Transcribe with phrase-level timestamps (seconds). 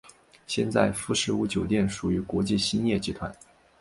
[0.47, 3.31] 现在富士屋酒店属于国际兴业集团。